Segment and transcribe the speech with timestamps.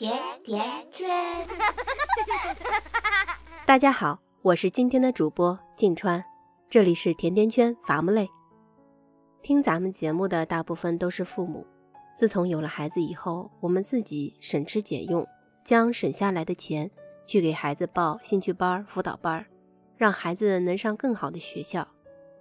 [0.00, 0.10] 甜
[0.42, 1.10] 甜圈。
[3.66, 6.24] 大家好，我是今天的主播静川，
[6.70, 8.26] 这里是甜甜圈伐木累。
[9.42, 11.66] 听咱们节目的大部分都是父母，
[12.16, 15.28] 自从有了孩子以后，我们自己省吃俭用，
[15.66, 16.90] 将省下来的钱
[17.26, 19.44] 去给孩子报兴趣班、辅导班，
[19.98, 21.86] 让孩子能上更好的学校。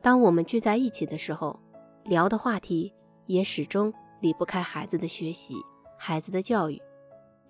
[0.00, 1.58] 当我们聚在一起的时候，
[2.04, 2.94] 聊的话题
[3.26, 5.56] 也始终离不开孩子的学习、
[5.98, 6.80] 孩子的教育。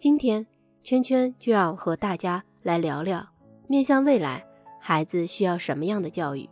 [0.00, 0.46] 今天，
[0.82, 3.22] 圈圈就要和大家来聊聊，
[3.66, 4.42] 面向未来，
[4.80, 6.48] 孩子需要什么样的教育？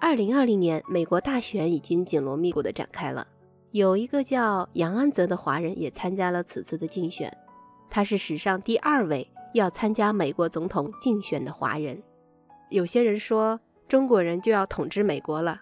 [0.00, 3.28] 二零二零年，美国大选已经紧锣密鼓地展开了，
[3.72, 7.30] 有一个叫杨安泽的华人也参加了此次的竞选，
[7.90, 12.02] 他是史上第二位要参加美国总统竞选的华人。
[12.70, 15.60] 有些人说，中国人就要统治美国了。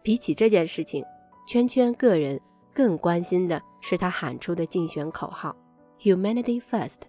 [0.00, 1.04] 比起这件事情，
[1.48, 2.40] 圈圈个人
[2.72, 5.56] 更关心的是他喊出的竞选口号
[6.00, 7.00] “Humanity First”，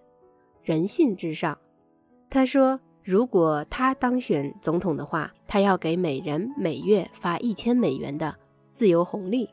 [0.62, 1.58] 人性至上。
[2.30, 8.34] 他说，如果他当选总统的话，他要给每人每月发一千美元的
[8.72, 9.48] 自由红利。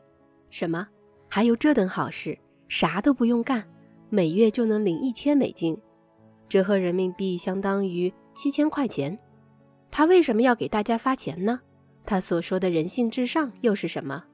[0.50, 0.86] 什么？
[1.28, 2.38] 还有这等好事？
[2.68, 3.64] 啥都不用干，
[4.08, 5.78] 每月就能领一千美金，
[6.48, 9.18] 折合人民币相当于七千块钱。
[9.90, 11.60] 他为什么要给大家发钱呢？
[12.04, 14.24] 他所说的人性至上又是什么？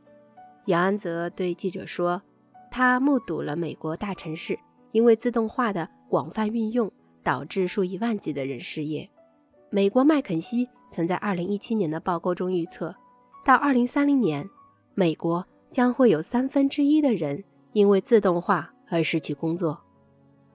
[0.66, 2.22] 杨安泽对记者说
[2.70, 4.59] ：“他目睹了美国大城市
[4.92, 6.90] 因为自动化的广泛运用，
[7.22, 9.10] 导致数以万计的人失业。
[9.70, 12.94] 美国麦肯锡曾在2017年的报告中预测，
[13.44, 14.48] 到2030年，
[14.94, 19.80] 美国将会有三分之一的人因为自动化而失去工作。”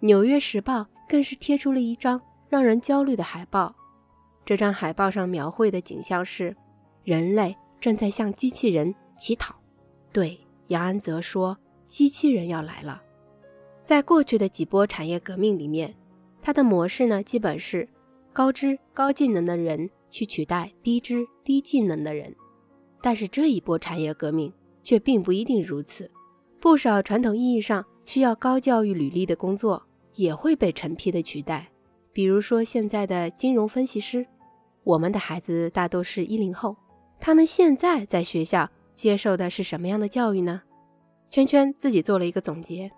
[0.05, 3.75] 《纽约时报》更是贴出了一张让人焦虑的海报。
[4.45, 6.55] 这张海报上描绘的景象是，
[7.03, 9.55] 人类正在向机器人乞讨。
[10.13, 13.01] 对，杨安泽说，机器人要来了。
[13.87, 15.95] 在过去的几波产业革命里面，
[16.41, 17.87] 它的模式呢，基本是
[18.33, 22.35] 高知高技能的人去取代低知低技能的人。
[23.01, 24.51] 但是这一波产业革命
[24.83, 26.11] 却并不一定如此，
[26.59, 29.81] 不少传统意义上需要高教育履历的工作
[30.15, 31.69] 也会被成批的取代。
[32.11, 34.27] 比如说现在的金融分析师。
[34.83, 36.75] 我们的孩子大多是一零后，
[37.19, 40.61] 他们现在在学校接受的是什么样的教育呢？
[41.29, 42.89] 圈圈自己做了一个总结，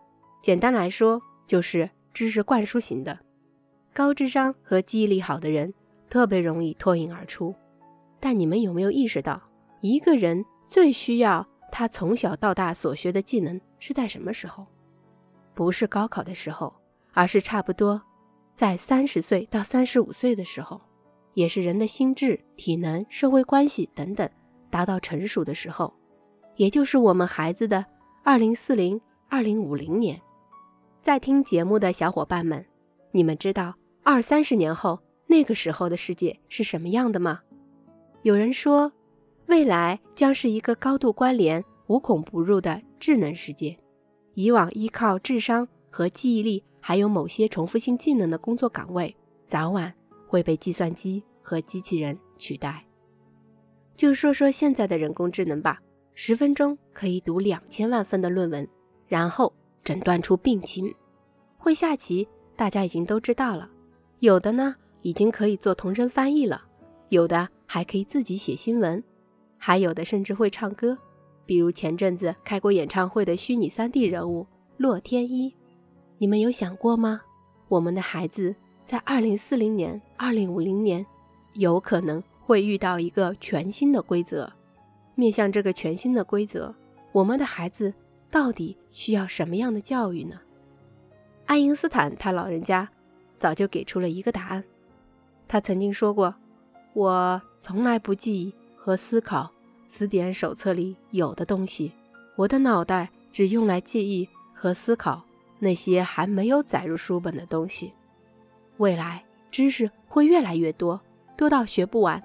[0.41, 3.19] 简单来说就是知识灌输型的。
[3.94, 5.73] 高智商和记忆力好的人
[6.09, 7.53] 特别容易脱颖而出。
[8.19, 9.41] 但你们有没有意识到，
[9.81, 14.66] 一个人最需要他从小到大所学的技能是在什么时候？
[15.53, 16.73] 不是高考的时候，
[17.13, 18.01] 而是差不多
[18.55, 20.81] 在三十岁到三十五岁的时候。
[21.35, 24.29] 也是人的心智、体能、社会关系等等
[24.69, 25.94] 达到成熟的时候，
[26.57, 27.85] 也就是我们孩子的
[28.23, 28.99] 二零四零、
[29.29, 30.19] 二零五零年。
[31.01, 32.65] 在听节目的小伙伴们，
[33.11, 33.73] 你们知道
[34.03, 37.41] 二三十年后那个时候的世界是什么样的吗？
[38.23, 38.91] 有人说，
[39.47, 43.77] 未来将是一个高度关联、无孔不入的智能世界。
[44.33, 49.16] 以往依靠智商和记忆力，还有某些重复性技能的工作岗位，
[49.47, 49.93] 早晚。
[50.27, 52.85] 会被计算机和机器人取代。
[53.95, 55.81] 就说说现在的人工智能吧，
[56.13, 58.67] 十分钟可以读两千万份的论文，
[59.07, 59.51] 然后
[59.89, 60.94] 诊断出病情。
[61.57, 63.67] 会下棋，大家已经都知道了。
[64.19, 66.61] 有的呢，已经可以做同声翻译了；
[67.09, 69.01] 有的还可以自己写新闻；
[69.57, 70.95] 还有的甚至会唱歌，
[71.44, 74.45] 比如前阵子开过演唱会的虚拟 3D 人物
[74.78, 75.51] 洛天依。
[76.19, 77.22] 你们有想过吗？
[77.67, 78.55] 我们的孩子。
[78.85, 81.03] 在二零四零年、二零五零年，
[81.53, 84.51] 有可能会遇到一个全新的规则。
[85.16, 86.75] 面向这个全新的规则，
[87.11, 87.91] 我们的孩子
[88.31, 90.40] 到底需要什么样的教育呢？
[91.45, 92.88] 爱因斯坦他老人家
[93.40, 94.63] 早就给出了一个答案。
[95.47, 96.35] 他曾经说过
[96.94, 99.50] ：“我从来不记忆和思考
[99.85, 101.91] 词典手册里有的东西，
[102.35, 105.23] 我的脑袋只用来记忆和思考
[105.57, 107.93] 那些还没有载入书本的东西。”
[108.78, 111.02] 未来知识会越来越多，
[111.35, 112.23] 多到学不完。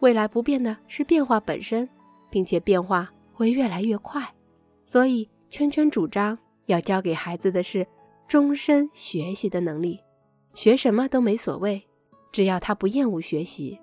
[0.00, 1.88] 未来不变的是变化本身，
[2.28, 4.34] 并且变化会越来越快。
[4.82, 6.36] 所以，圈圈主张
[6.66, 7.86] 要教给孩子的是
[8.26, 10.00] 终身学习的能力，
[10.52, 11.80] 学什么都没所谓，
[12.32, 13.78] 只要他不厌恶学习。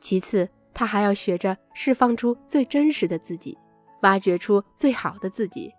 [0.00, 3.56] 其次，他还要学着释放出最真实的自己，
[4.02, 5.72] 挖掘出最好的自己，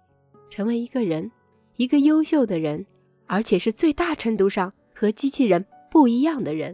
[0.49, 1.29] 成为一个人，
[1.75, 2.85] 一个优秀的人，
[3.25, 4.71] 而且是最大程度上。
[4.95, 6.73] 和机器人不一样的人，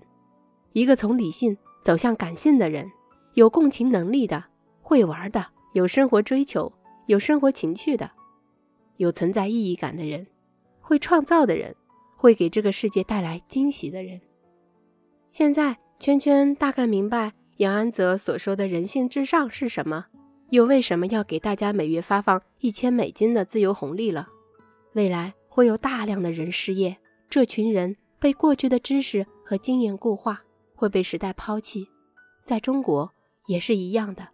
[0.74, 2.92] 一个从理性走向感性的人，
[3.34, 4.44] 有共情能力的，
[4.84, 6.72] 会玩的，有生活追求、
[7.08, 8.12] 有生活情趣的，
[8.98, 10.28] 有存在意义感的人，
[10.82, 11.76] 会创造的人，
[12.16, 14.22] 会给这个世界带来惊喜的人。
[15.30, 20.06] 现在，圈圈大概明白杨安泽所说的人性至上是什么，
[20.52, 24.30] 又为什么要给大家每月发放一千美金的自由红利了。
[24.94, 26.98] 未来会有大量的人失业，
[27.30, 30.44] 这群人被过去的知识和经验固化，
[30.76, 31.88] 会被时代抛弃。
[32.44, 33.12] 在中国
[33.48, 34.28] 也是一样的，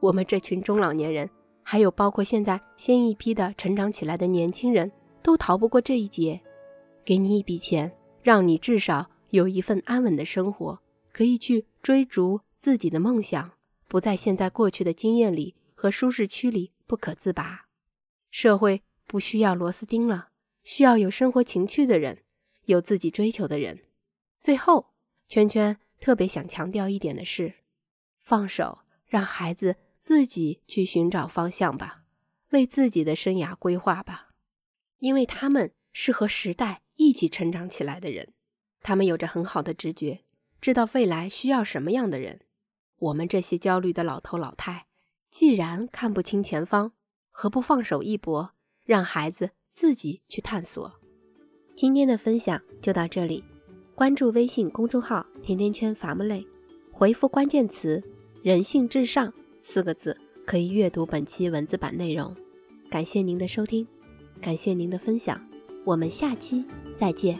[0.00, 1.28] 我们这群中老年人，
[1.62, 4.90] 还有包括现在新一批的成长起来的年轻人，
[5.22, 6.40] 都逃不过这一劫。
[7.04, 10.80] 给你一笔钱，让你至少有一份安稳的生活，
[11.12, 13.52] 可以去追逐自己的梦想，
[13.88, 17.66] 不在现在过去的经验里和舒适区里不可自拔。
[18.30, 20.28] 社会不需要螺丝钉了，
[20.62, 22.22] 需要有生活情趣的人，
[22.66, 23.80] 有自己追求的人。
[24.40, 24.94] 最后，
[25.28, 27.54] 圈圈特别想强调一点的是，
[28.20, 32.02] 放手，让孩子自己去寻找方向吧，
[32.50, 34.30] 为自己的生涯规划吧，
[34.98, 36.82] 因为他们是和时代。
[36.96, 38.34] 一起成长起来的人，
[38.82, 40.20] 他们有着很好的直觉，
[40.60, 42.42] 知道未来需要什么样的人。
[42.98, 44.86] 我们这些焦虑的老头老太，
[45.30, 46.92] 既然看不清前方，
[47.30, 48.52] 何不放手一搏，
[48.84, 51.00] 让孩子自己去探索？
[51.74, 53.42] 今天的分享就到这里，
[53.96, 56.46] 关注微信公众号“甜甜圈伐木累”，
[56.92, 58.00] 回复关键词
[58.44, 59.32] “人性至上”
[59.62, 62.34] 四个字，可以阅读本期文字版内容。
[62.90, 63.86] 感谢您的收听，
[64.40, 65.40] 感谢您的分享，
[65.84, 66.64] 我们下期。
[66.96, 67.38] 再见。